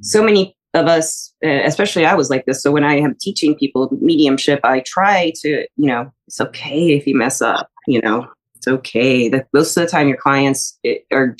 [0.00, 2.62] so many of us, uh, especially I was like this.
[2.62, 7.06] So when I am teaching people mediumship, I try to, you know, it's okay if
[7.06, 9.28] you mess up, you know, it's okay.
[9.28, 10.78] That most of the time your clients
[11.12, 11.36] are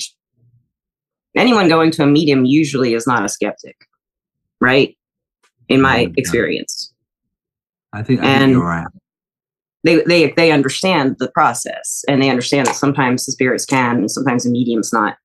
[1.35, 3.77] anyone going to a medium usually is not a skeptic,
[4.59, 4.97] right?
[5.67, 6.93] In my experience.
[7.93, 8.87] I think, I and think you're right.
[9.83, 14.11] They, they, they understand the process and they understand that sometimes the spirits can and
[14.11, 15.15] sometimes the medium's not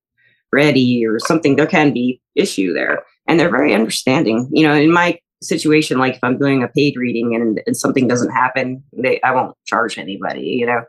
[0.53, 1.57] ready or something.
[1.57, 4.49] There can be issue there and they're very understanding.
[4.53, 8.09] You know, in my situation, like if I'm doing a paid reading and, and something
[8.09, 10.47] doesn't happen, they I won't charge anybody.
[10.47, 10.85] You know,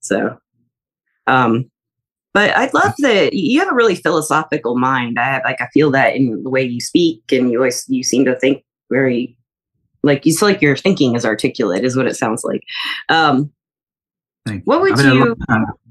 [0.00, 0.38] so.
[1.26, 1.70] Um,
[2.32, 5.18] but I'd love that you have a really philosophical mind.
[5.18, 8.04] I have, like I feel that in the way you speak, and you always you
[8.04, 9.36] seem to think very
[10.02, 12.62] like you feel like your thinking is articulate, is what it sounds like.
[13.08, 13.50] Um,
[14.64, 15.36] what would I mean, you?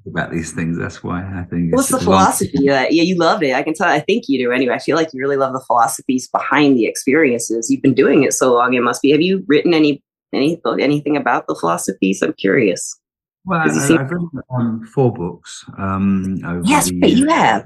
[0.10, 0.78] About these things.
[0.78, 1.76] That's why I think.
[1.76, 2.68] What's the philosophy?
[2.68, 3.54] That, yeah, you love it.
[3.54, 3.88] I can tell.
[3.88, 4.52] I think you do.
[4.52, 7.70] Anyway, I feel like you really love the philosophies behind the experiences.
[7.70, 8.74] You've been doing it so long.
[8.74, 9.12] It must be.
[9.12, 12.22] Have you written any any anything about the philosophies?
[12.22, 13.00] I'm curious.
[13.46, 15.66] Well, I, I've written um, four books.
[15.78, 17.66] Um, yes, but you have.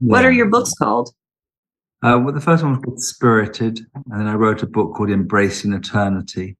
[0.00, 0.10] Yeah.
[0.10, 1.10] What are your books called?
[2.02, 5.10] Uh, well, the first one was called Spirited, and then I wrote a book called
[5.10, 6.56] Embracing Eternity.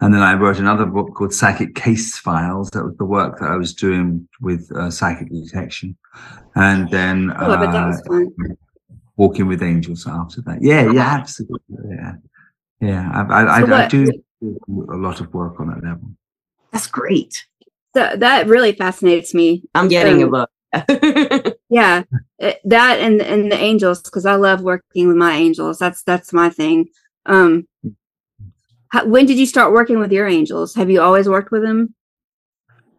[0.00, 2.70] And then I wrote another book called Psychic Case Files.
[2.70, 5.96] That was the work that I was doing with uh, psychic detection.
[6.54, 7.92] And then oh, uh,
[9.16, 10.58] Walking with Angels after that.
[10.62, 11.58] Yeah, yeah, absolutely.
[11.90, 12.12] Yeah.
[12.80, 13.10] Yeah.
[13.12, 14.06] I, I, so I, I do
[14.68, 16.10] a lot of work on that level.
[16.72, 17.46] That's great.
[17.94, 19.64] So that really fascinates me.
[19.74, 20.50] I'm getting um, a book.
[21.68, 22.04] yeah,
[22.38, 25.80] eh, that and and the angels because I love working with my angels.
[25.80, 26.90] That's that's my thing.
[27.26, 27.66] Um,
[28.90, 30.74] how, when did you start working with your angels?
[30.74, 31.94] Have you always worked with them?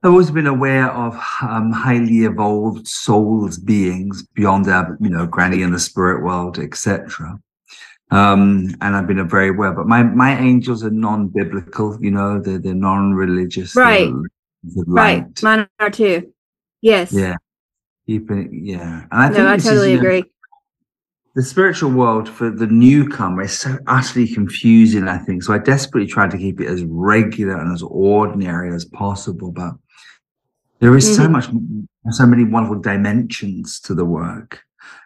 [0.04, 5.62] I've always been aware of um, highly evolved souls, beings beyond our, you know, granny
[5.62, 7.38] in the spirit world, etc.
[8.10, 9.74] Um, and I've been very aware.
[9.74, 12.04] But my my angels are non-biblical.
[12.04, 13.76] You know, they're they're non-religious.
[13.76, 14.10] Right.
[14.64, 15.44] They're, they're right.
[15.44, 16.34] Mine are too.
[16.82, 17.14] Yes.
[17.14, 17.36] Yeah.
[18.08, 18.66] Keeping.
[18.66, 19.06] Yeah.
[19.12, 20.22] And I no, I totally is, agree.
[20.22, 20.28] Know,
[21.34, 25.44] the spiritual world for the newcomer is so utterly confusing, I think.
[25.44, 29.52] So I desperately try to keep it as regular and as ordinary as possible.
[29.52, 29.74] But
[30.80, 31.24] there is mm-hmm.
[31.24, 31.48] so much,
[32.10, 34.62] so many wonderful dimensions to the work.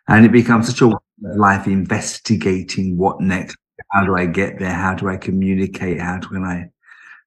[0.07, 3.57] And it becomes such a life investigating what next.
[3.91, 4.73] How do I get there?
[4.73, 5.99] How do I communicate?
[5.99, 6.69] How do I,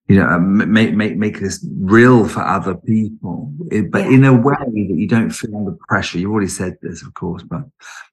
[0.08, 4.10] you know, make make make this real for other people, it, but yeah.
[4.10, 6.18] in a way that you don't feel under pressure.
[6.18, 7.62] You've already said this, of course, but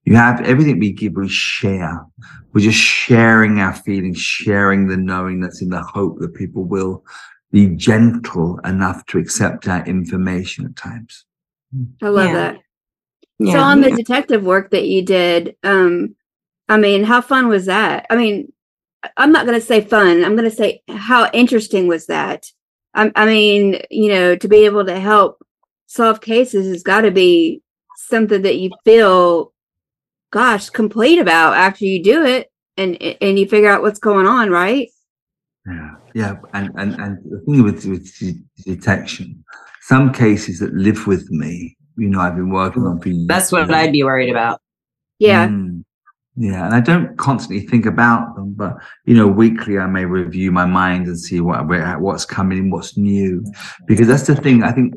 [0.03, 2.05] you have everything we give, we share.
[2.51, 7.05] We're just sharing our feelings, sharing the knowing that's in the hope that people will
[7.51, 11.23] be gentle enough to accept our information at times.
[12.01, 12.34] I love yeah.
[12.34, 12.60] that.
[13.39, 13.53] Yeah.
[13.53, 16.15] So on the detective work that you did, um,
[16.67, 18.05] I mean, how fun was that?
[18.10, 18.51] I mean,
[19.17, 20.23] I'm not going to say fun.
[20.23, 22.45] I'm going to say how interesting was that?
[22.93, 25.45] I, I mean, you know, to be able to help
[25.87, 27.61] solve cases has got to be
[27.95, 29.53] something that you feel,
[30.31, 34.49] gosh, complete about after you do it and and you figure out what's going on,
[34.49, 34.89] right?
[35.65, 38.11] Yeah, yeah, and and and the thing with with
[38.65, 39.43] detection,
[39.81, 43.27] some cases that live with me, you know, I've been working on for years.
[43.27, 44.61] That's what I'd be worried about.
[45.19, 45.47] Yeah.
[45.47, 45.83] Mm.
[46.38, 50.52] Yeah, and I don't constantly think about them, but you know, weekly I may review
[50.52, 51.65] my mind and see what
[52.02, 53.43] what's coming, what's new,
[53.88, 54.62] because that's the thing.
[54.62, 54.95] I think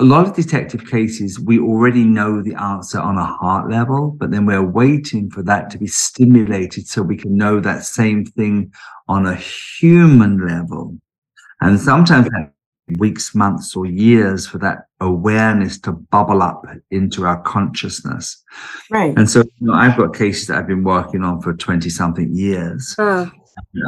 [0.00, 4.30] a lot of detective cases we already know the answer on a heart level, but
[4.30, 8.70] then we're waiting for that to be stimulated so we can know that same thing
[9.08, 10.98] on a human level,
[11.62, 12.52] and sometimes that
[12.98, 18.42] weeks, months, or years for that awareness to bubble up into our consciousness.
[18.90, 19.16] Right.
[19.16, 22.34] And so you know, I've got cases that I've been working on for 20 something
[22.34, 22.94] years.
[22.98, 23.26] Uh.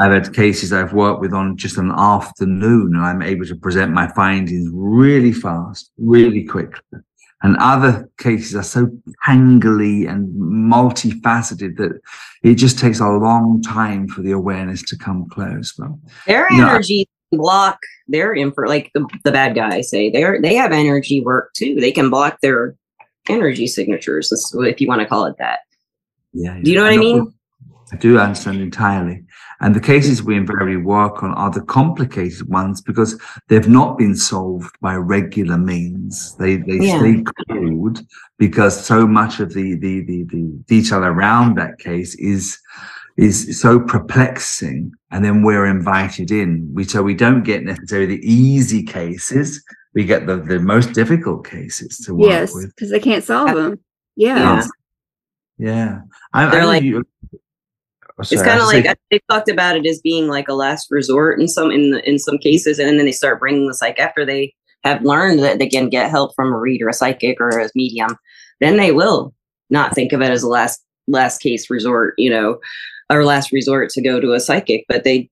[0.01, 3.93] I've had cases I've worked with on just an afternoon, and I'm able to present
[3.93, 7.01] my findings really fast, really quickly.
[7.43, 8.91] And other cases are so
[9.27, 12.01] tangly and multifaceted that
[12.43, 15.73] it just takes a long time for the awareness to come close.
[15.79, 15.91] But
[16.27, 21.21] their energy block their info like the, the bad guys say they're they have energy
[21.21, 21.75] work too.
[21.77, 22.77] They can block their
[23.29, 25.61] energy signatures if you want to call it that.
[26.33, 27.35] Yeah do you know what i, I mean?
[27.93, 29.25] i do understand entirely.
[29.61, 34.15] And the cases we invariably work on are the complicated ones because they've not been
[34.15, 36.37] solved by regular means.
[36.37, 36.99] They they yeah.
[36.99, 38.01] stay cold
[38.39, 42.59] because so much of the, the the the detail around that case is
[43.19, 46.71] is so perplexing and then we're invited in.
[46.73, 49.63] We so we don't get necessarily the easy cases.
[49.95, 52.73] We get the, the most difficult cases to work yes, with.
[52.77, 53.81] because they can't solve uh, them.
[54.17, 54.65] Yeah.
[55.59, 56.01] yeah,
[56.33, 57.39] I, they're I like you, oh,
[58.19, 61.41] it's kind of like say, they talked about it as being like a last resort
[61.41, 64.55] in some in in some cases and then they start bringing the like after they
[64.85, 68.17] have learned that they can get help from a reader a psychic or a medium
[68.61, 69.35] then they will
[69.71, 72.59] not think of it as a last last case resort you know
[73.11, 75.31] our last resort to go to a psychic, but they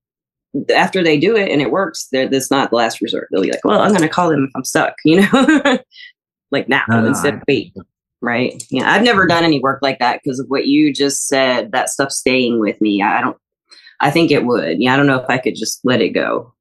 [0.75, 3.29] after they do it and it works, that's not the last resort.
[3.31, 5.79] They'll be like, "Well, I'm going to call them if I'm stuck," you know,
[6.51, 7.75] like now no, instead no, of wait.
[8.23, 8.63] Right?
[8.71, 11.73] Yeah, I've never done any work like that because of what you just said.
[11.73, 13.03] That stuff staying with me.
[13.03, 13.37] I don't.
[14.01, 14.81] I think it would.
[14.81, 16.55] Yeah, I don't know if I could just let it go.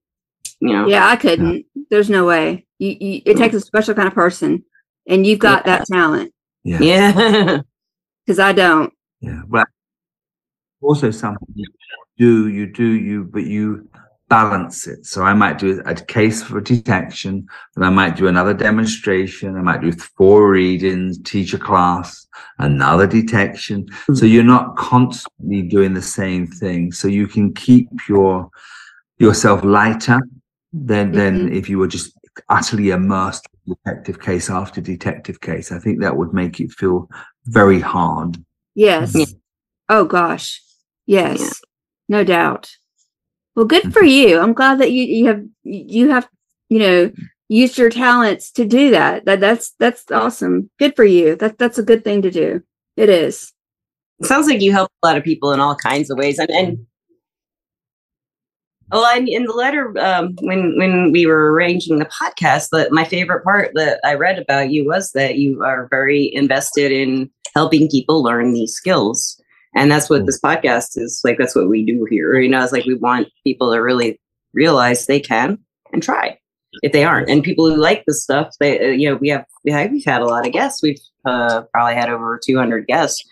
[0.60, 0.88] You know.
[0.88, 1.66] Yeah, I couldn't.
[1.90, 2.66] There's no way.
[2.80, 4.64] You, you it takes a special kind of person,
[5.08, 5.78] and you've got yeah.
[5.78, 6.34] that talent.
[6.64, 6.80] Yeah.
[6.80, 7.62] Yeah.
[8.26, 8.92] Because I don't.
[9.22, 9.42] Yeah.
[9.48, 9.66] Well,
[10.82, 11.66] also something you
[12.18, 13.88] do, you do you, but you
[14.30, 15.06] balance it.
[15.06, 19.56] So I might do a case for detection, and I might do another demonstration.
[19.56, 22.28] I might do four readings, teach a class,
[22.60, 23.88] another detection.
[24.14, 24.34] So hmm.
[24.34, 26.92] you're not constantly doing the same thing.
[26.92, 28.50] So you can keep your
[29.18, 30.20] yourself lighter
[30.74, 31.56] than than mm-hmm.
[31.56, 32.12] if you were just
[32.50, 35.72] utterly immersed in detective case after detective case.
[35.72, 37.10] I think that would make it feel
[37.46, 38.44] very hard.
[38.74, 39.16] Yes.
[39.88, 40.62] Oh gosh.
[41.06, 42.18] Yes, yeah.
[42.18, 42.72] no doubt.
[43.56, 44.30] Well, good for mm-hmm.
[44.30, 44.40] you.
[44.40, 46.28] I'm glad that you you have you have
[46.70, 47.12] you know
[47.48, 49.26] used your talents to do that.
[49.26, 50.70] That that's that's awesome.
[50.80, 51.36] Good for you.
[51.36, 52.62] That that's a good thing to do.
[52.98, 53.54] It is.
[54.20, 56.50] It sounds like you help a lot of people in all kinds of ways, and
[56.50, 56.86] and
[58.92, 63.04] well, I, in the letter um, when when we were arranging the podcast, that my
[63.04, 67.90] favorite part that I read about you was that you are very invested in helping
[67.90, 69.42] people learn these skills
[69.76, 72.74] and that's what this podcast is like that's what we do here you know it's
[72.74, 74.20] like we want people to really
[74.54, 75.58] realize they can
[75.94, 76.38] and try
[76.82, 77.30] if they aren't.
[77.30, 80.06] And people who like this stuff they uh, you know we have we have we've
[80.06, 80.82] had a lot of guests.
[80.82, 83.24] We've uh, probably had over 200 guests.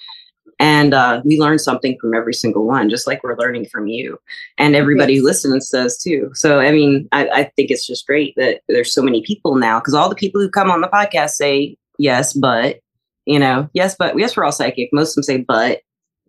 [0.60, 4.20] And uh, we learn something from every single one just like we're learning from you.
[4.58, 5.20] And everybody yes.
[5.20, 6.30] who listens does too.
[6.34, 9.80] So i mean I, I think it's just great that there's so many people now
[9.80, 12.80] because all the people who come on the podcast say yes but
[13.26, 14.90] you know yes but yes we're all psychic.
[14.94, 15.82] Most of them say but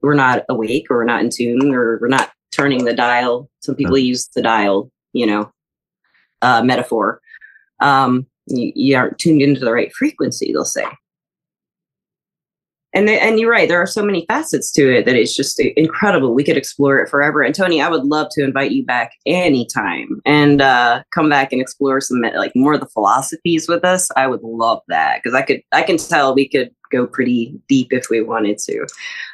[0.04, 3.48] we're not awake or we're not in tune or we're not turning the dial.
[3.60, 5.50] Some people use the dial, you know,
[6.42, 7.20] uh, metaphor.
[7.80, 10.86] Um, you, you aren't tuned into the right frequency, they'll say.
[12.94, 13.68] and they, and you're right.
[13.68, 16.32] There are so many facets to it that it's just incredible.
[16.32, 17.42] We could explore it forever.
[17.42, 21.60] And Tony, I would love to invite you back anytime and uh, come back and
[21.60, 24.08] explore some like more of the philosophies with us.
[24.16, 27.92] I would love that because I could I can tell we could go pretty deep
[27.92, 28.86] if we wanted to.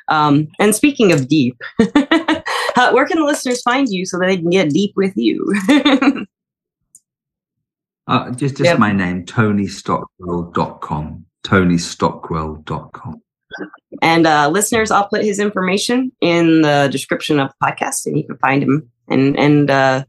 [0.09, 4.51] Um, and speaking of deep, where can the listeners find you so that they can
[4.51, 5.55] get deep with you?
[8.07, 8.79] uh, just just yep.
[8.79, 11.27] my name, tonystockwell.com.
[11.45, 13.23] tonystockwell.com.
[14.03, 18.25] And uh, listeners, I'll put his information in the description of the podcast, and you
[18.25, 18.91] can find him.
[19.09, 20.05] And and uh,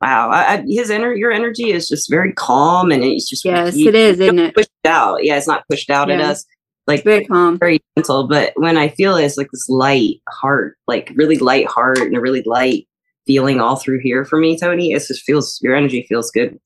[0.00, 3.76] wow, I, I, his energy, your energy is just very calm, and it's just yes,
[3.76, 4.54] it is, isn't it?
[4.54, 6.14] Pushed out, yeah, it's not pushed out yeah.
[6.14, 6.46] at us.
[6.88, 8.26] Like very calm, very gentle.
[8.26, 12.16] But when I feel it, it's like this light heart, like really light heart, and
[12.16, 12.88] a really light
[13.26, 14.92] feeling all through here for me, Tony.
[14.92, 16.58] It just feels your energy feels good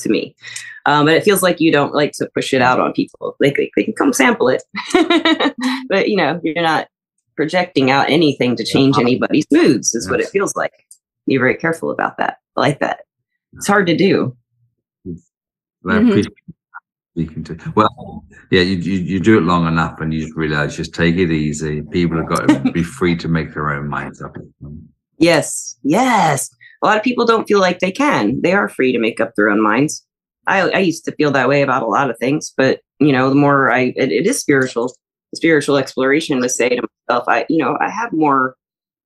[0.00, 0.36] to me.
[0.84, 3.36] Um, but it feels like you don't like to push it out on people.
[3.40, 4.62] Like they, they can come sample it,
[5.88, 6.88] but you know you're not
[7.34, 9.94] projecting out anything to change anybody's moods.
[9.94, 10.72] Is what it feels like.
[11.24, 12.36] You're very careful about that.
[12.56, 13.00] I like that.
[13.54, 14.36] It's hard to do.
[15.82, 16.52] Well, mm-hmm.
[17.12, 20.76] Speaking to well, yeah, you, you, you do it long enough, and you just realize
[20.76, 21.82] just take it easy.
[21.82, 24.36] People have got to be free to make their own minds up.
[25.18, 26.50] Yes, yes
[26.82, 28.40] a lot of people don't feel like they can.
[28.40, 30.04] They are free to make up their own minds.
[30.46, 33.28] I, I used to feel that way about a lot of things, but you know,
[33.28, 34.94] the more I, it, it is spiritual,
[35.34, 38.56] spiritual exploration to say to myself, I, you know, I have more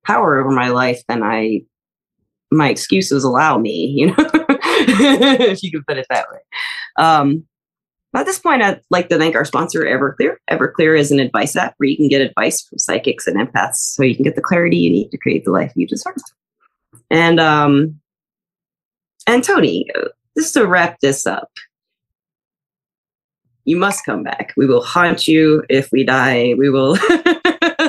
[0.05, 1.61] power over my life than I,
[2.51, 6.39] my excuses allow me, you know, if you can put it that way.
[6.97, 7.45] Um,
[8.19, 10.35] at this point, I'd like to thank our sponsor, Everclear.
[10.49, 14.03] Everclear is an advice app where you can get advice from psychics and empaths so
[14.03, 16.15] you can get the clarity you need to create the life you deserve.
[17.09, 17.99] And um,
[19.27, 19.87] and Tony,
[20.37, 21.49] just to wrap this up,
[23.65, 24.53] you must come back.
[24.55, 26.53] We will haunt you if we die.
[26.57, 26.95] We will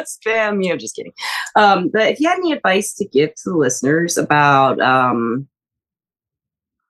[0.06, 0.72] spam you.
[0.72, 1.12] I'm just kidding.
[1.54, 5.46] Um, but if you had any advice to give to the listeners about um,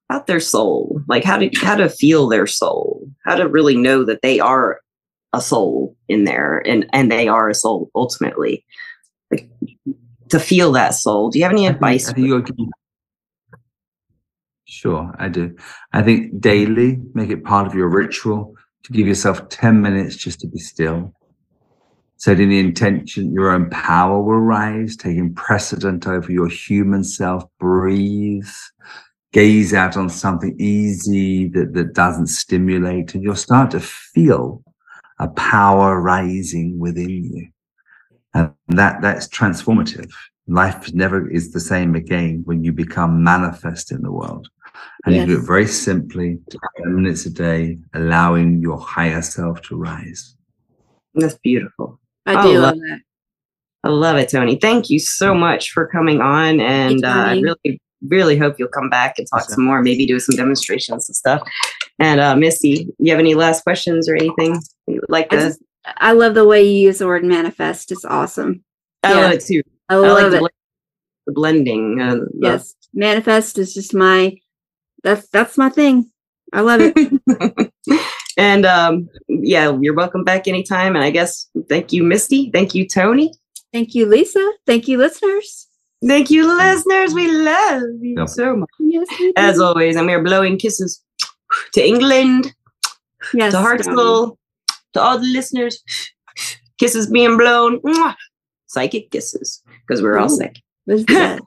[0.09, 4.05] about their soul, like how to how to feel their soul, how to really know
[4.05, 4.81] that they are
[5.33, 8.65] a soul in there, and and they are a soul ultimately.
[9.31, 9.51] Like,
[10.29, 11.31] to feel that soul.
[11.31, 12.11] Do you have any advice?
[12.13, 12.71] Think, I think
[14.65, 15.55] Sure, I do.
[15.93, 20.41] I think daily, make it part of your ritual to give yourself 10 minutes just
[20.41, 21.13] to be still.
[22.17, 27.45] Setting the intention, your own power will rise, taking precedent over your human self.
[27.61, 28.49] Breathe,
[29.37, 34.65] gaze out on something easy that, that doesn't stimulate, and you'll start to feel
[35.19, 37.49] a power rising within you.
[38.33, 40.11] And that that's transformative.
[40.49, 44.49] Life never is the same again when you become manifest in the world.
[45.05, 45.29] And yes.
[45.29, 46.39] you do it very simply,
[46.79, 50.35] 10 minutes a day, allowing your higher self to rise.
[51.15, 52.01] That's beautiful.
[52.25, 53.01] I do love that.
[53.85, 54.57] I love it, Tony.
[54.57, 56.59] Thank you so much for coming on.
[56.61, 60.19] And uh, I really, really hope you'll come back and talk some more, maybe do
[60.19, 61.49] some demonstrations and stuff.
[61.99, 65.57] And uh, Misty, you have any last questions or anything you would like to?
[65.99, 67.93] I love the way you use the word manifest.
[67.93, 68.65] It's awesome.
[69.03, 69.21] I yeah.
[69.21, 69.63] love it too.
[69.89, 70.55] I, I love like it.
[71.27, 72.01] The, blending.
[72.01, 74.37] Uh, the, yes, manifest is just my.
[75.03, 76.11] That's that's my thing.
[76.53, 77.71] I love it.
[78.37, 80.97] and um, yeah, you're welcome back anytime.
[80.97, 82.51] And I guess thank you, Misty.
[82.53, 83.33] Thank you, Tony.
[83.73, 84.53] Thank you, Lisa.
[84.67, 85.66] Thank you, listeners.
[86.07, 87.15] Thank you, listeners.
[87.15, 88.29] We love you yep.
[88.29, 88.71] so much.
[88.79, 91.03] Yes, As always, and we are blowing kisses
[91.75, 92.55] to England,
[93.35, 94.39] yes, to Hartsville,
[94.93, 95.83] to all the listeners,
[96.79, 97.81] kisses being blown.
[98.67, 100.61] Psychic kisses, because we're all sick.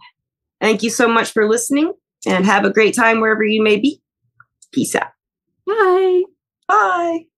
[0.61, 1.93] Thank you so much for listening
[2.25, 4.01] and have a great time wherever you may be.
[4.71, 5.11] Peace out.
[5.65, 6.23] Bye.
[6.67, 7.28] Bye.